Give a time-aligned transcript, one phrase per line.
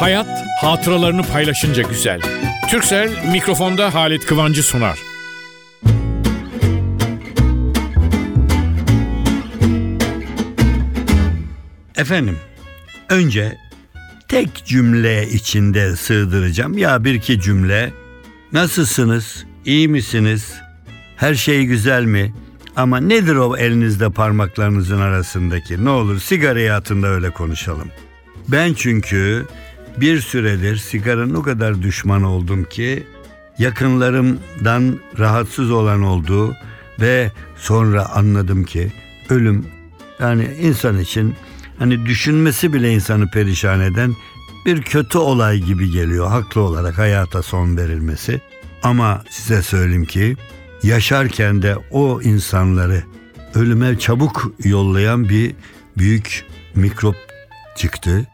[0.00, 2.20] Hayat hatıralarını paylaşınca güzel.
[2.70, 4.98] Türksel mikrofonda Halit Kıvancı sunar.
[11.96, 12.36] Efendim,
[13.08, 13.58] önce
[14.28, 16.78] tek cümle içinde sığdıracağım.
[16.78, 17.92] Ya bir iki cümle.
[18.52, 19.46] Nasılsınız?
[19.64, 20.54] İyi misiniz?
[21.16, 22.34] Her şey güzel mi?
[22.76, 25.84] Ama nedir o elinizde parmaklarınızın arasındaki?
[25.84, 27.88] Ne olur sigarayı atın da öyle konuşalım.
[28.48, 29.46] Ben çünkü
[29.96, 33.06] bir süredir sigaranın o kadar düşman oldum ki
[33.58, 36.56] yakınlarımdan rahatsız olan oldu
[37.00, 38.92] ve sonra anladım ki
[39.30, 39.66] ölüm
[40.20, 41.34] yani insan için
[41.78, 44.16] hani düşünmesi bile insanı perişan eden
[44.66, 48.40] bir kötü olay gibi geliyor haklı olarak hayata son verilmesi.
[48.82, 50.36] Ama size söyleyeyim ki
[50.82, 53.02] yaşarken de o insanları
[53.54, 55.54] ölüme çabuk yollayan bir
[55.98, 56.44] büyük
[56.74, 57.16] mikrop
[57.76, 58.26] çıktı.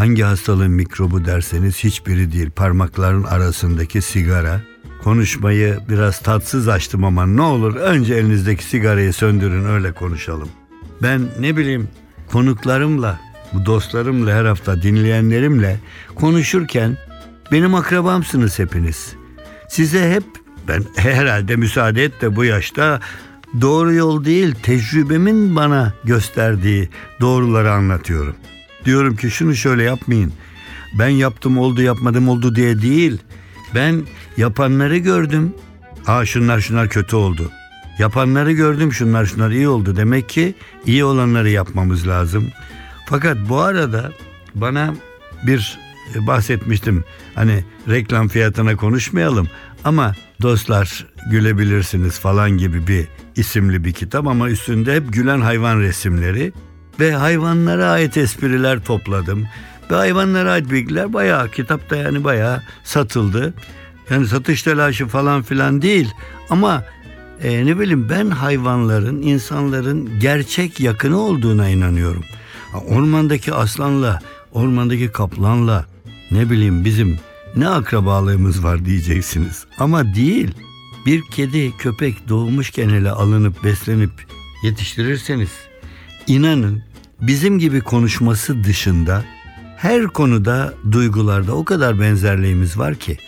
[0.00, 2.50] Hangi hastalığın mikrobu derseniz hiçbiri değil.
[2.50, 4.60] Parmakların arasındaki sigara.
[5.04, 10.48] Konuşmayı biraz tatsız açtım ama ne olur önce elinizdeki sigarayı söndürün öyle konuşalım.
[11.02, 11.88] Ben ne bileyim
[12.32, 13.20] konuklarımla,
[13.52, 15.80] bu dostlarımla her hafta dinleyenlerimle
[16.14, 16.96] konuşurken
[17.52, 19.12] benim akrabamsınız hepiniz.
[19.68, 20.24] Size hep
[20.68, 23.00] ben herhalde müsaade et de bu yaşta
[23.60, 26.88] doğru yol değil tecrübemin bana gösterdiği
[27.20, 28.36] doğruları anlatıyorum.
[28.84, 30.32] Diyorum ki şunu şöyle yapmayın.
[30.98, 33.18] Ben yaptım oldu yapmadım oldu diye değil.
[33.74, 34.02] Ben
[34.36, 35.54] yapanları gördüm.
[36.06, 37.50] Aa şunlar şunlar kötü oldu.
[37.98, 39.96] Yapanları gördüm şunlar şunlar iyi oldu.
[39.96, 40.54] Demek ki
[40.86, 42.48] iyi olanları yapmamız lazım.
[43.06, 44.12] Fakat bu arada
[44.54, 44.94] bana
[45.46, 45.78] bir
[46.14, 47.04] e, bahsetmiştim.
[47.34, 49.48] Hani reklam fiyatına konuşmayalım
[49.84, 56.52] ama dostlar gülebilirsiniz falan gibi bir isimli bir kitap ama üstünde hep gülen hayvan resimleri
[57.00, 59.46] ve hayvanlara ait espriler topladım.
[59.90, 63.54] Ve hayvanlara ait bilgiler bayağı kitapta yani bayağı satıldı.
[64.10, 66.08] Yani satış telaşı falan filan değil
[66.50, 66.84] ama
[67.42, 72.24] e, ne bileyim ben hayvanların, insanların gerçek yakını olduğuna inanıyorum.
[72.88, 74.20] Ormandaki aslanla,
[74.52, 75.86] ormandaki kaplanla
[76.30, 77.18] ne bileyim bizim
[77.56, 79.64] ne akrabalığımız var diyeceksiniz.
[79.78, 80.54] Ama değil.
[81.06, 84.10] Bir kedi, köpek doğmuşken hele alınıp beslenip
[84.64, 85.50] yetiştirirseniz
[86.26, 86.82] inanın
[87.22, 89.24] bizim gibi konuşması dışında
[89.76, 93.18] her konuda duygularda o kadar benzerliğimiz var ki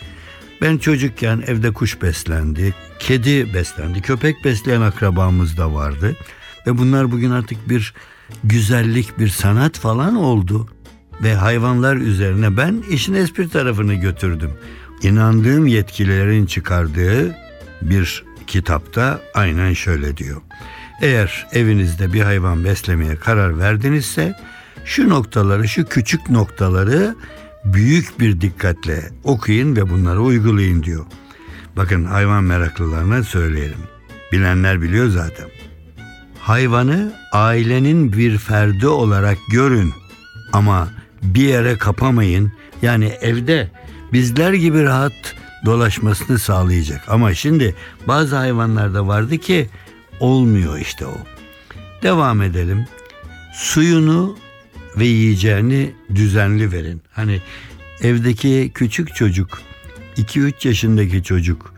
[0.62, 6.16] ben çocukken evde kuş beslendi, kedi beslendi, köpek besleyen akrabamız da vardı.
[6.66, 7.94] Ve bunlar bugün artık bir
[8.44, 10.68] güzellik, bir sanat falan oldu.
[11.22, 14.50] Ve hayvanlar üzerine ben işin espri tarafını götürdüm.
[15.02, 17.36] İnandığım yetkililerin çıkardığı
[17.82, 20.40] bir kitapta aynen şöyle diyor.
[21.00, 24.34] Eğer evinizde bir hayvan beslemeye karar verdinizse
[24.84, 27.14] şu noktaları, şu küçük noktaları
[27.64, 31.04] büyük bir dikkatle okuyun ve bunları uygulayın diyor.
[31.76, 33.78] Bakın hayvan meraklılarına söyleyelim.
[34.32, 35.46] Bilenler biliyor zaten.
[36.38, 39.92] Hayvanı ailenin bir ferdi olarak görün
[40.52, 40.88] ama
[41.22, 42.52] bir yere kapamayın.
[42.82, 43.70] Yani evde
[44.12, 45.12] bizler gibi rahat
[45.64, 47.00] dolaşmasını sağlayacak.
[47.08, 47.74] Ama şimdi
[48.08, 49.68] bazı hayvanlarda vardı ki
[50.22, 51.16] olmuyor işte o.
[52.02, 52.86] Devam edelim.
[53.54, 54.36] Suyunu
[54.98, 57.02] ve yiyeceğini düzenli verin.
[57.12, 57.40] Hani
[58.02, 59.62] evdeki küçük çocuk,
[60.16, 61.74] 2-3 yaşındaki çocuk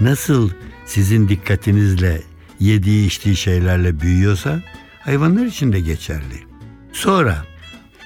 [0.00, 0.50] nasıl
[0.86, 2.22] sizin dikkatinizle
[2.60, 4.62] yediği içtiği şeylerle büyüyorsa
[5.00, 6.46] hayvanlar için de geçerli.
[6.92, 7.44] Sonra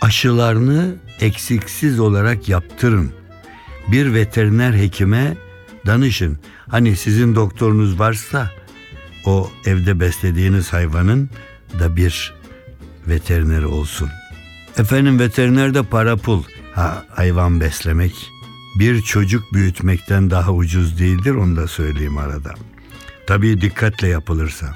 [0.01, 3.13] aşılarını eksiksiz olarak yaptırın.
[3.89, 5.37] Bir veteriner hekime
[5.87, 6.39] danışın.
[6.69, 8.51] Hani sizin doktorunuz varsa
[9.27, 11.31] o evde beslediğiniz hayvanın
[11.79, 12.35] da bir
[13.09, 14.09] veterineri olsun.
[14.79, 16.43] Efendim veterinerde para pul.
[16.75, 18.31] Ha hayvan beslemek
[18.79, 22.55] bir çocuk büyütmekten daha ucuz değildir onu da söyleyeyim arada.
[23.27, 24.67] Tabii dikkatle yapılırsa.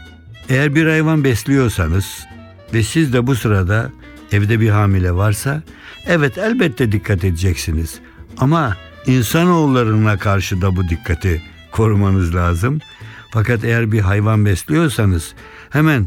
[0.49, 2.27] Eğer bir hayvan besliyorsanız
[2.75, 3.93] ve siz de bu sırada
[4.33, 5.63] evde bir hamile varsa
[6.07, 7.99] evet elbette dikkat edeceksiniz.
[8.39, 8.77] Ama
[9.07, 11.43] insanoğullarına karşı da bu dikkati
[11.73, 12.81] korumanız lazım.
[13.35, 15.35] Fakat eğer bir hayvan besliyorsanız
[15.71, 16.07] hemen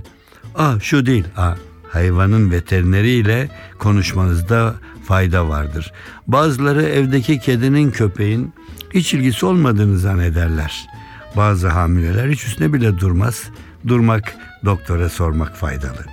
[0.56, 1.56] ah şu değil ah
[1.90, 4.76] hayvanın veterineriyle konuşmanızda
[5.06, 5.94] fayda vardır.
[6.28, 8.54] Bazıları evdeki kedinin köpeğin
[8.94, 10.88] hiç ilgisi olmadığını zannederler.
[11.36, 13.44] Bazı hamileler hiç üstüne bile durmaz.
[13.88, 14.36] Durmak
[14.66, 16.06] doktora sormak faydalı.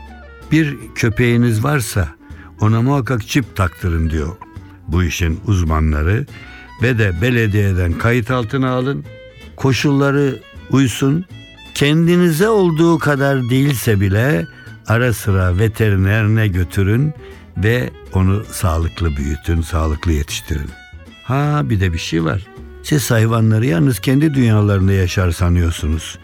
[0.53, 2.09] Bir köpeğiniz varsa
[2.61, 4.37] ona muhakkak çip taktırın diyor
[4.89, 6.27] bu işin uzmanları
[6.83, 9.05] ve de belediyeden kayıt altına alın.
[9.57, 10.41] Koşulları
[10.71, 11.25] uysun.
[11.75, 14.47] Kendinize olduğu kadar değilse bile
[14.87, 17.15] ara sıra veterinerine götürün.
[17.57, 20.71] ve onu sağlıklı büyütün, sağlıklı yetiştirin.
[21.25, 22.47] Ha bir de bir şey var.
[22.83, 26.19] Siz hayvanları yalnız kendi dünyalarında yaşar sanıyorsunuz.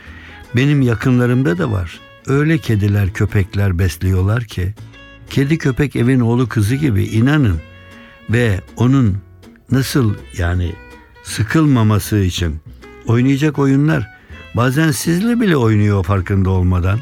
[0.57, 2.01] Benim yakınlarımda da var.
[2.27, 4.75] Öyle kediler, köpekler besliyorlar ki
[5.31, 7.61] kedi köpek evin oğlu kızı gibi inanın
[8.31, 9.17] ve onun
[9.71, 10.73] nasıl yani
[11.23, 12.61] sıkılmaması için
[13.07, 14.20] oynayacak oyunlar
[14.57, 16.99] bazen sizle bile oynuyor farkında olmadan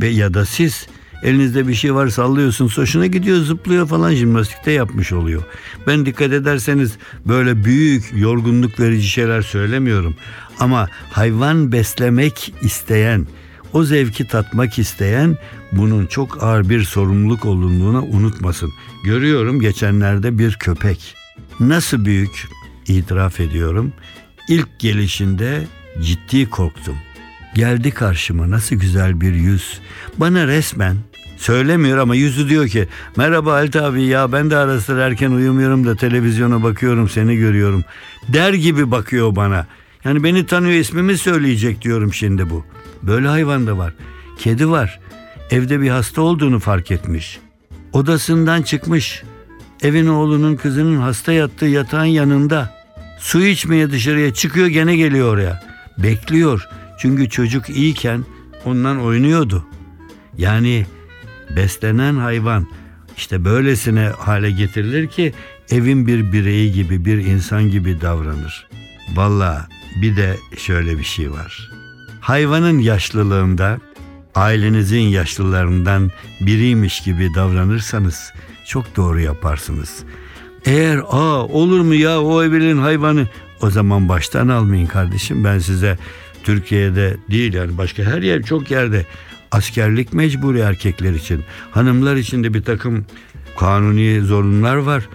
[0.00, 0.86] ve ya da siz
[1.22, 5.42] elinizde bir şey var sallıyorsun hoşuna gidiyor zıplıyor falan jimnastikte yapmış oluyor.
[5.86, 6.96] Ben dikkat ederseniz
[7.26, 10.14] böyle büyük yorgunluk verici şeyler söylemiyorum
[10.60, 13.26] ama hayvan beslemek isteyen
[13.72, 15.38] o zevki tatmak isteyen
[15.72, 18.72] bunun çok ağır bir sorumluluk olduğunu unutmasın.
[19.04, 21.14] Görüyorum geçenlerde bir köpek.
[21.60, 22.48] Nasıl büyük
[22.86, 23.92] itiraf ediyorum.
[24.48, 25.66] İlk gelişinde
[26.02, 26.96] ciddi korktum.
[27.54, 29.80] Geldi karşıma nasıl güzel bir yüz.
[30.16, 30.96] Bana resmen
[31.36, 35.96] söylemiyor ama yüzü diyor ki merhaba Halit abi ya ben de ara erken uyumuyorum da
[35.96, 37.84] televizyona bakıyorum seni görüyorum.
[38.28, 39.66] Der gibi bakıyor bana.
[40.04, 42.64] Yani beni tanıyor ismimi söyleyecek diyorum şimdi bu.
[43.02, 43.94] Böyle hayvan da var.
[44.38, 45.00] Kedi var.
[45.50, 47.38] Evde bir hasta olduğunu fark etmiş.
[47.92, 49.22] Odasından çıkmış.
[49.82, 52.74] Evin oğlunun kızının hasta yattığı yatağın yanında.
[53.18, 55.65] Su içmeye dışarıya çıkıyor gene geliyor oraya.
[55.98, 56.68] Bekliyor.
[56.98, 58.24] Çünkü çocuk iyiyken
[58.64, 59.64] ondan oynuyordu.
[60.38, 60.86] Yani
[61.56, 62.66] beslenen hayvan
[63.16, 65.32] işte böylesine hale getirilir ki
[65.70, 68.68] evin bir bireyi gibi bir insan gibi davranır.
[69.14, 69.68] Valla
[70.02, 71.70] bir de şöyle bir şey var.
[72.20, 73.78] Hayvanın yaşlılığında
[74.34, 76.10] ailenizin yaşlılarından
[76.40, 78.32] biriymiş gibi davranırsanız
[78.66, 80.04] çok doğru yaparsınız.
[80.64, 83.28] Eğer aa olur mu ya o evin hayvanı
[83.62, 85.98] o zaman baştan almayın kardeşim ben size
[86.44, 89.06] Türkiye'de değil yani başka her yer çok yerde
[89.50, 91.44] askerlik mecburi erkekler için.
[91.70, 93.06] Hanımlar için de bir takım
[93.58, 95.08] kanuni zorunlar var.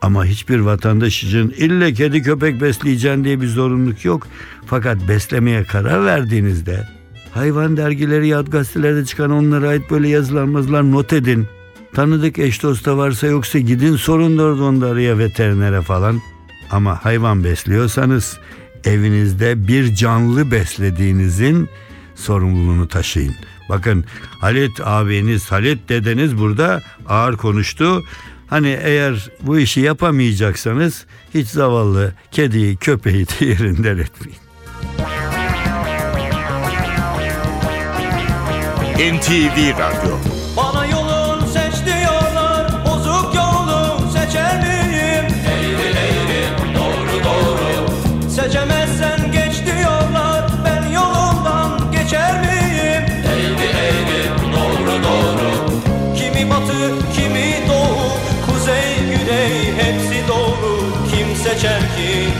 [0.00, 4.26] Ama hiçbir vatandaş için ille kedi köpek besleyeceksin diye bir zorunluluk yok.
[4.66, 6.88] Fakat beslemeye karar verdiğinizde
[7.34, 11.46] hayvan dergileri, yad gazetelerde çıkan onlara ait böyle yazılar mazılar not edin.
[11.94, 16.20] Tanıdık eş dosta varsa yoksa gidin sorun da orada onları veterinere falan.
[16.70, 18.38] Ama hayvan besliyorsanız
[18.84, 21.68] evinizde bir canlı beslediğinizin
[22.14, 23.34] sorumluluğunu taşıyın.
[23.68, 24.04] Bakın
[24.40, 28.04] Halit abiniz, Halit dedeniz burada ağır konuştu.
[28.46, 34.38] Hani eğer bu işi yapamayacaksanız hiç zavallı kediyi, köpeği de yerinden etmeyin.
[38.98, 40.17] NTV Radyo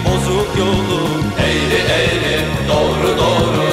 [0.05, 1.01] bozuk yolu?
[1.39, 2.39] Eğri eğri
[2.69, 3.69] doğru doğru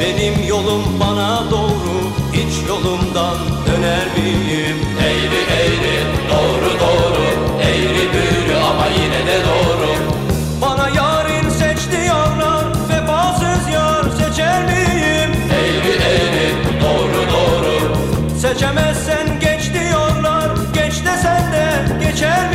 [0.00, 1.94] Benim yolum bana doğru
[2.32, 3.36] Hiç yolumdan
[3.66, 4.76] döner miyim?
[5.00, 5.96] Eğri eğri
[6.30, 7.24] doğru doğru
[7.62, 9.90] Eğri büğrü ama yine de doğru
[10.62, 15.30] Bana yarın seç diyorlar Vefasız yar seçer miyim?
[15.52, 16.52] Eğri eğri
[16.82, 17.96] doğru doğru
[18.38, 21.66] Seçemezsen geç diyorlar Geç desen de
[22.06, 22.53] geçer miyim?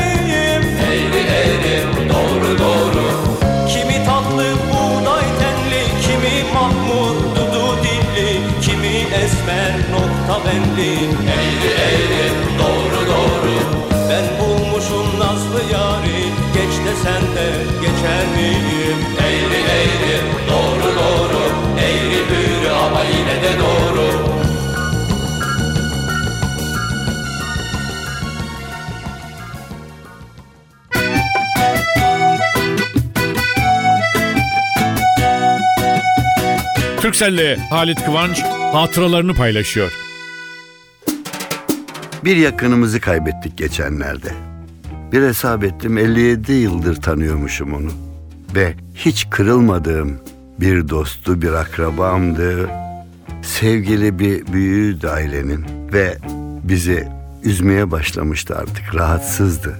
[10.45, 10.93] Benli
[11.37, 12.29] Eğri eğri
[12.59, 13.55] doğru doğru.
[14.09, 16.19] Ben bulmuşum nazlı yari.
[16.53, 17.47] Geç desen de
[17.81, 18.99] geçer miyim?
[19.19, 21.43] Eğri eğri doğru doğru.
[21.79, 24.29] Eğri büğrü ama yine de doğru.
[37.01, 38.43] Türkcell'le Halit Kıvanç
[38.73, 40.08] hatıralarını paylaşıyor.
[42.25, 44.31] Bir yakınımızı kaybettik geçenlerde.
[45.11, 47.89] Bir hesap ettim 57 yıldır tanıyormuşum onu.
[48.55, 50.19] Ve hiç kırılmadığım
[50.59, 52.69] bir dostu, bir akrabamdı.
[53.41, 56.17] Sevgili bir büyüğüydü ailenin ve
[56.63, 57.07] bizi
[57.43, 59.79] üzmeye başlamıştı artık, rahatsızdı.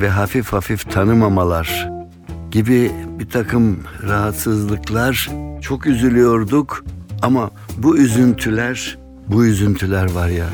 [0.00, 1.90] Ve hafif hafif tanımamalar
[2.50, 6.84] gibi bir takım rahatsızlıklar çok üzülüyorduk
[7.22, 8.98] ama bu üzüntüler,
[9.28, 10.46] bu üzüntüler var ya,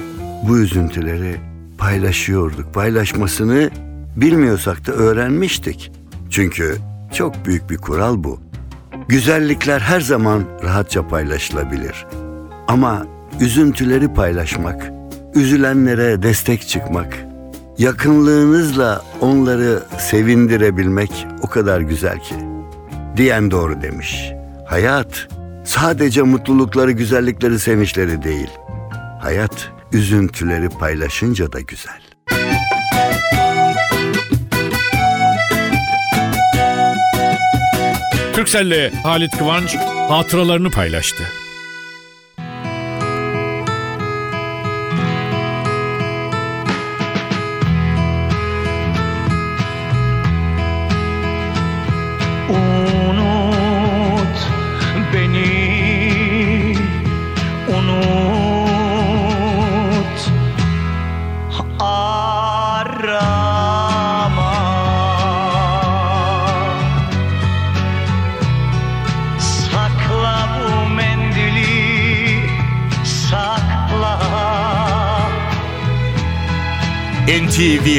[0.42, 1.36] bu üzüntüleri
[1.78, 2.74] paylaşıyorduk.
[2.74, 3.70] Paylaşmasını
[4.16, 5.92] bilmiyorsak da öğrenmiştik.
[6.30, 6.76] Çünkü
[7.14, 8.40] çok büyük bir kural bu.
[9.08, 12.06] Güzellikler her zaman rahatça paylaşılabilir.
[12.68, 13.06] Ama
[13.40, 14.92] üzüntüleri paylaşmak,
[15.34, 17.32] üzülenlere destek çıkmak
[17.78, 22.34] yakınlığınızla onları sevindirebilmek o kadar güzel ki.
[23.16, 24.32] Diyen doğru demiş.
[24.66, 25.28] Hayat
[25.64, 28.50] sadece mutlulukları, güzellikleri, sevinçleri değil.
[29.20, 32.00] Hayat üzüntüleri paylaşınca da güzel.
[38.32, 39.76] Türkcell'le Halit Kıvanç
[40.08, 41.22] hatıralarını paylaştı.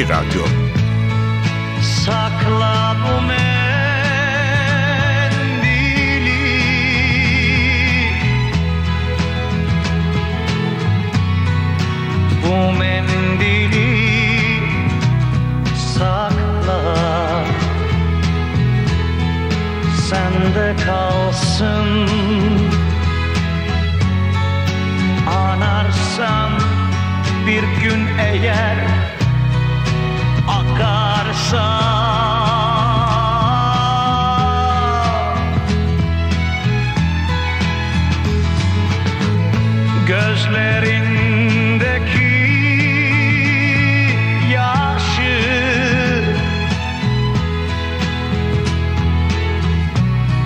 [0.04, 0.53] NTV Radyo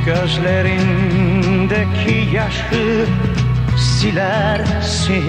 [0.09, 3.07] Gözlerindeki yaşı
[3.77, 5.23] silersin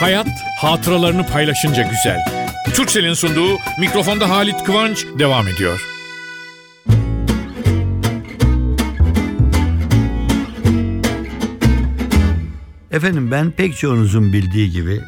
[0.00, 2.18] Hayat hatıralarını paylaşınca güzel.
[2.74, 5.88] Türkcell'in sunduğu mikrofonda Halit Kıvanç devam ediyor.
[12.90, 15.00] Efendim ben pek çoğunuzun bildiği gibi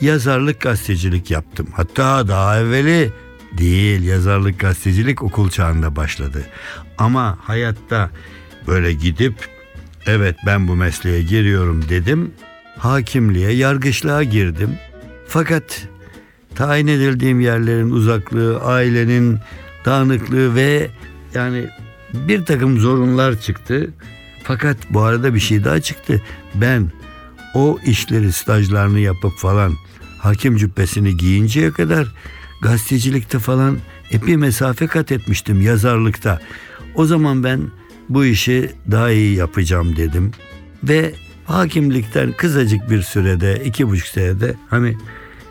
[0.00, 1.68] yazarlık gazetecilik yaptım.
[1.72, 3.12] Hatta daha evveli
[3.52, 6.46] değil yazarlık gazetecilik okul çağında başladı.
[6.98, 8.10] Ama hayatta
[8.66, 9.34] böyle gidip
[10.06, 12.32] evet ben bu mesleğe giriyorum dedim.
[12.78, 14.70] Hakimliğe, yargıçlığa girdim.
[15.28, 15.88] Fakat
[16.54, 19.38] tayin edildiğim yerlerin uzaklığı, ailenin
[19.84, 20.90] dağınıklığı ve
[21.34, 21.68] yani
[22.14, 23.90] bir takım zorunlar çıktı.
[24.42, 26.22] Fakat bu arada bir şey daha çıktı.
[26.54, 26.90] Ben
[27.54, 29.74] o işleri stajlarını yapıp falan
[30.18, 32.12] hakim cübbesini giyinceye kadar
[32.62, 33.78] gazetecilikte falan
[34.10, 36.40] epey mesafe kat etmiştim yazarlıkta.
[36.94, 37.60] O zaman ben
[38.08, 40.30] bu işi daha iyi yapacağım dedim.
[40.84, 41.14] Ve
[41.46, 44.96] hakimlikten kısacık bir sürede iki buçuk senede hani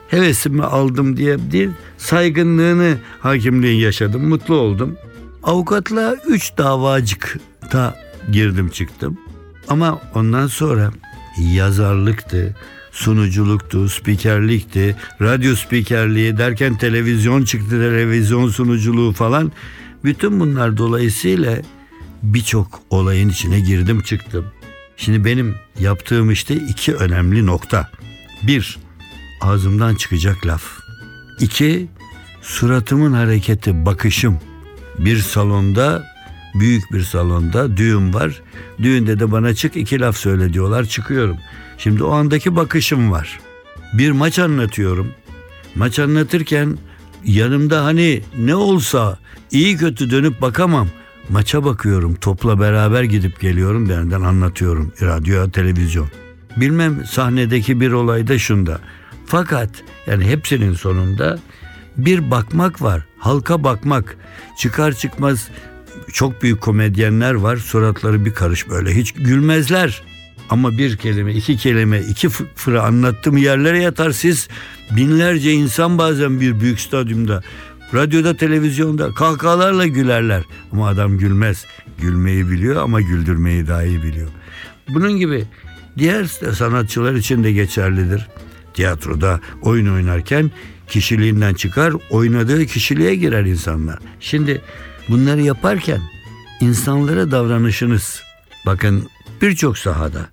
[0.08, 4.98] hevesimi aldım diye değil saygınlığını hakimliğin yaşadım mutlu oldum.
[5.44, 7.96] Avukatla üç davacıkta
[8.32, 9.18] girdim çıktım.
[9.68, 10.92] Ama ondan sonra
[11.38, 12.56] yazarlıktı,
[12.92, 19.52] sunuculuktu, spikerlikti, radyo spikerliği derken televizyon çıktı, televizyon sunuculuğu falan.
[20.04, 21.58] Bütün bunlar dolayısıyla
[22.24, 24.46] birçok olayın içine girdim çıktım.
[24.98, 27.90] Şimdi benim yaptığım işte iki önemli nokta.
[28.44, 28.78] Bir,
[29.42, 30.64] ağzımdan çıkacak laf.
[31.40, 31.88] İki,
[32.42, 34.40] suratımın hareketi, bakışım.
[35.00, 36.13] Bir salonda,
[36.56, 38.42] büyük bir salonda düğün var.
[38.82, 41.38] Düğünde de bana çık iki laf söyle diyorlar, çıkıyorum.
[41.78, 43.40] Şimdi o andaki bakışım var.
[43.94, 45.12] Bir maç anlatıyorum.
[45.76, 46.78] Maç anlatırken
[47.26, 49.18] yanımda hani ne olsa
[49.52, 50.88] iyi kötü dönüp bakamam.
[51.30, 54.94] Maça bakıyorum, topla beraber gidip geliyorum, benden anlatıyorum.
[55.02, 56.08] Radyo, televizyon.
[56.58, 58.80] Bilmem sahnedeki bir olayda şunda.
[59.26, 59.70] Fakat
[60.08, 61.40] yani hepsinin sonunda
[61.98, 63.06] bir bakmak var.
[63.18, 64.18] Halka bakmak.
[64.58, 65.50] Çıkar çıkmaz
[66.14, 67.58] çok büyük komedyenler var.
[67.58, 68.96] Suratları bir karış böyle.
[68.96, 70.04] Hiç gülmezler.
[70.50, 74.48] Ama bir kelime, iki kelime, iki fı- fıra anlattım yerlere yatar siz.
[74.92, 77.42] Binlerce insan bazen bir büyük stadyumda.
[77.94, 80.44] Radyoda, televizyonda kahkahalarla gülerler.
[80.72, 81.66] Ama adam gülmez.
[82.02, 84.28] Gülmeyi biliyor ama güldürmeyi daha iyi biliyor.
[84.90, 85.46] Bunun gibi
[85.98, 88.28] diğer sanatçılar için de geçerlidir.
[88.74, 90.52] Tiyatroda oyun oynarken
[90.88, 94.00] kişiliğinden çıkar, oynadığı kişiliğe girer insanlar.
[94.20, 94.62] Şimdi
[95.10, 96.02] bunları yaparken
[96.60, 98.22] insanlara davranışınız
[98.66, 99.10] bakın
[99.42, 100.30] birçok sahada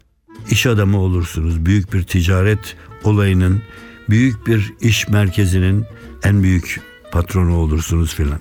[0.51, 1.67] iş adamı olursunuz.
[1.67, 3.63] Büyük bir ticaret olayının,
[4.11, 5.85] büyük bir iş merkezinin
[6.23, 6.81] en büyük
[7.13, 8.41] patronu olursunuz filan.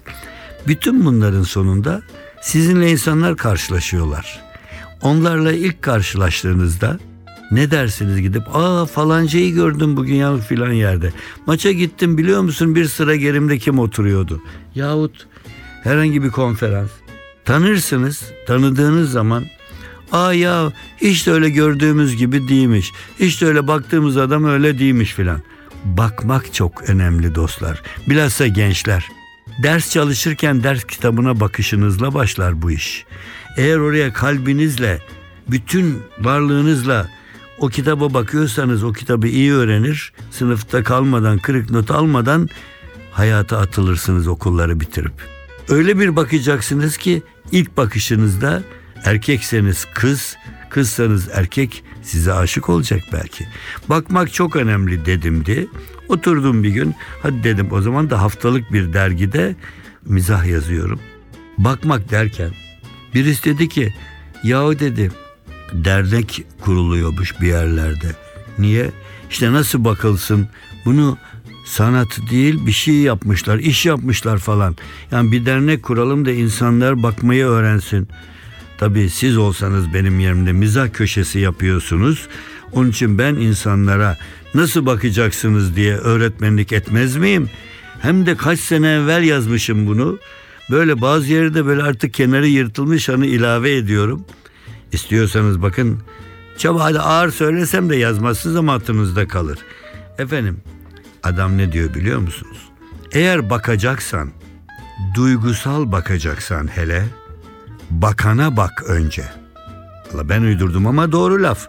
[0.67, 2.01] Bütün bunların sonunda
[2.41, 4.41] sizinle insanlar karşılaşıyorlar.
[5.01, 6.99] Onlarla ilk karşılaştığınızda
[7.51, 11.13] Ne dersiniz gidip aa falancayı gördüm bugün ya filan yerde.
[11.45, 14.41] Maça gittim biliyor musun bir sıra gerimde kim oturuyordu.
[14.75, 15.27] Yahut
[15.83, 16.89] herhangi bir konferans.
[17.45, 19.45] Tanırsınız tanıdığınız zaman
[20.11, 22.91] aa ya hiç de öyle gördüğümüz gibi değilmiş.
[23.19, 25.41] Hiç de öyle baktığımız adam öyle değilmiş filan.
[25.83, 27.81] Bakmak çok önemli dostlar.
[28.07, 29.05] Bilhassa gençler.
[29.63, 33.05] Ders çalışırken ders kitabına bakışınızla başlar bu iş.
[33.57, 35.01] Eğer oraya kalbinizle,
[35.47, 37.09] bütün varlığınızla
[37.59, 42.49] o kitaba bakıyorsanız o kitabı iyi öğrenir, sınıfta kalmadan, kırık not almadan
[43.11, 45.38] hayata atılırsınız okulları bitirip.
[45.69, 48.63] Öyle bir bakacaksınız ki ilk bakışınızda
[49.03, 50.37] erkekseniz kız,
[50.69, 53.47] kızsanız erkek size aşık olacak belki.
[53.89, 55.67] Bakmak çok önemli dedimdi.
[56.07, 56.95] Oturdum bir gün.
[57.21, 59.55] Hadi dedim o zaman da haftalık bir dergide
[60.05, 60.99] mizah yazıyorum.
[61.57, 62.51] Bakmak derken
[63.13, 63.93] birisi dedi ki
[64.43, 65.11] yahu dedi
[65.73, 68.15] dernek kuruluyormuş bir yerlerde.
[68.57, 68.91] Niye?
[69.29, 70.47] İşte nasıl bakılsın
[70.85, 71.17] bunu
[71.69, 74.75] sanat değil bir şey yapmışlar, iş yapmışlar falan.
[75.11, 78.07] Yani bir dernek kuralım da insanlar bakmayı öğrensin.
[78.77, 82.27] Tabii siz olsanız benim yerimde mizah köşesi yapıyorsunuz.
[82.71, 84.17] Onun için ben insanlara
[84.53, 87.49] nasıl bakacaksınız diye öğretmenlik etmez miyim?
[88.01, 90.19] Hem de kaç sene evvel yazmışım bunu.
[90.71, 94.25] Böyle bazı yerde böyle artık kenarı yırtılmış anı ilave ediyorum.
[94.91, 96.01] İstiyorsanız bakın
[96.57, 99.59] çaba hadi ağır söylesem de yazmazsınız ama hatırınızda kalır.
[100.17, 100.57] Efendim
[101.23, 102.69] adam ne diyor biliyor musunuz?
[103.11, 104.31] Eğer bakacaksan,
[105.15, 107.05] duygusal bakacaksan hele,
[107.89, 109.23] bakana bak önce.
[110.13, 111.67] Valla ben uydurdum ama doğru laf.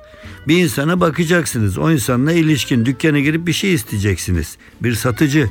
[0.48, 1.78] Bir insana bakacaksınız.
[1.78, 4.56] O insanla ilişkin dükkana girip bir şey isteyeceksiniz.
[4.82, 5.50] Bir satıcı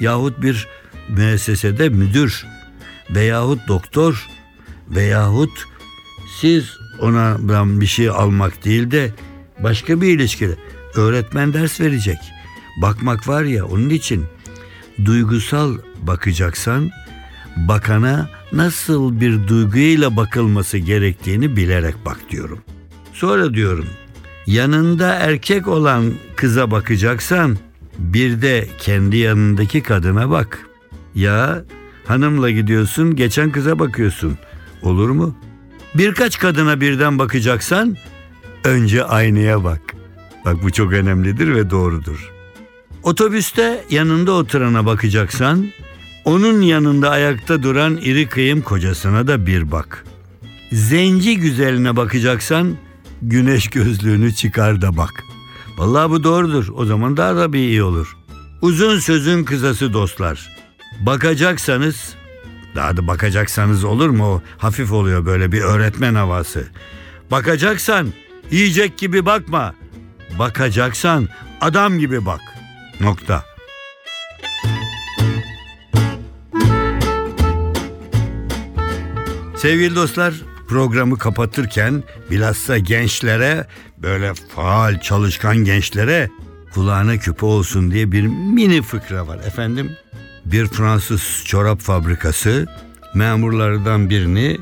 [0.00, 0.68] yahut bir
[1.08, 2.46] müessesede müdür
[3.10, 4.26] veyahut doktor
[4.88, 5.64] veyahut
[6.40, 7.36] siz ona
[7.80, 9.12] bir şey almak değil de
[9.62, 10.56] başka bir ilişkide
[10.94, 12.18] öğretmen ders verecek.
[12.76, 14.24] Bakmak var ya onun için
[15.04, 16.90] duygusal bakacaksan
[17.56, 22.60] bakana nasıl bir duyguyla bakılması gerektiğini bilerek bak diyorum.
[23.12, 23.86] Sonra diyorum
[24.46, 27.56] yanında erkek olan kıza bakacaksan
[27.98, 30.66] bir de kendi yanındaki kadına bak.
[31.14, 31.64] Ya
[32.06, 34.38] hanımla gidiyorsun geçen kıza bakıyorsun.
[34.82, 35.36] Olur mu?
[35.94, 37.96] Birkaç kadına birden bakacaksan
[38.64, 39.80] önce aynaya bak.
[40.44, 42.35] Bak bu çok önemlidir ve doğrudur.
[43.06, 45.72] Otobüste yanında oturana bakacaksan
[46.24, 50.04] onun yanında ayakta duran iri kıyım kocasına da bir bak.
[50.72, 52.76] Zenci güzeline bakacaksan
[53.22, 55.24] güneş gözlüğünü çıkar da bak.
[55.78, 56.68] Vallahi bu doğrudur.
[56.76, 58.16] O zaman daha da bir iyi olur.
[58.62, 60.48] Uzun sözün kısası dostlar.
[61.00, 62.14] Bakacaksanız
[62.74, 64.42] daha da bakacaksanız olur mu?
[64.58, 66.66] Hafif oluyor böyle bir öğretmen havası.
[67.30, 68.12] Bakacaksan
[68.50, 69.74] yiyecek gibi bakma.
[70.38, 71.28] Bakacaksan
[71.60, 72.55] adam gibi bak.
[73.00, 73.44] Nokta.
[79.56, 80.34] Sevgili dostlar
[80.68, 83.66] programı kapatırken bilhassa gençlere
[83.98, 86.30] böyle faal çalışkan gençlere
[86.74, 89.90] kulağına küpe olsun diye bir mini fıkra var efendim.
[90.44, 92.66] Bir Fransız çorap fabrikası
[93.14, 94.58] memurlardan birini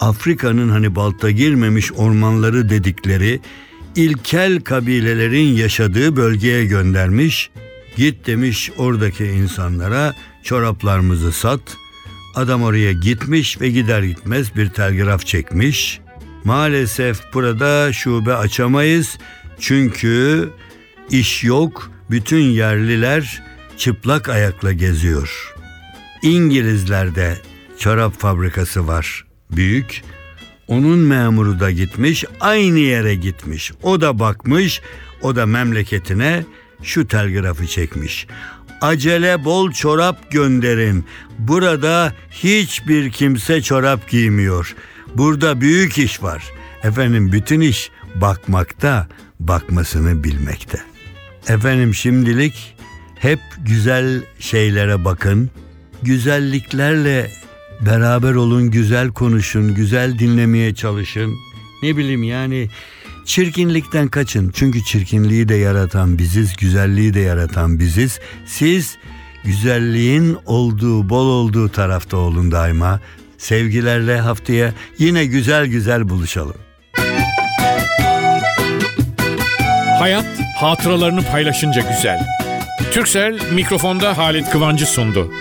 [0.00, 3.40] Afrika'nın hani balta girmemiş ormanları dedikleri
[3.96, 7.50] ilkel kabilelerin yaşadığı bölgeye göndermiş.
[7.96, 11.60] Git demiş oradaki insanlara çoraplarımızı sat,
[12.34, 16.00] Adam oraya gitmiş ve gider gitmez bir telgraf çekmiş.
[16.44, 19.18] Maalesef burada şube açamayız
[19.60, 20.48] çünkü
[21.10, 21.90] iş yok.
[22.10, 23.42] Bütün yerliler
[23.76, 25.54] çıplak ayakla geziyor.
[26.22, 27.38] İngilizlerde
[27.78, 30.02] çorap fabrikası var büyük.
[30.68, 33.72] Onun memuru da gitmiş aynı yere gitmiş.
[33.82, 34.80] O da bakmış
[35.22, 36.44] o da memleketine
[36.82, 38.26] şu telgrafı çekmiş
[38.84, 41.04] acele bol çorap gönderin.
[41.38, 44.74] Burada hiçbir kimse çorap giymiyor.
[45.14, 46.44] Burada büyük iş var.
[46.82, 49.08] Efendim bütün iş bakmakta,
[49.40, 50.78] bakmasını bilmekte.
[51.48, 52.76] Efendim şimdilik
[53.18, 55.50] hep güzel şeylere bakın.
[56.02, 57.30] Güzelliklerle
[57.80, 61.34] beraber olun, güzel konuşun, güzel dinlemeye çalışın.
[61.82, 62.68] Ne bileyim yani
[63.24, 68.20] Çirkinlikten kaçın çünkü çirkinliği de yaratan biziz, güzelliği de yaratan biziz.
[68.46, 68.96] Siz
[69.44, 73.00] güzelliğin olduğu, bol olduğu tarafta olun daima.
[73.38, 76.56] Sevgilerle haftaya yine güzel güzel buluşalım.
[79.98, 82.26] Hayat hatıralarını paylaşınca güzel.
[82.92, 85.32] Türksel mikrofonda Halit Kıvancı sundu.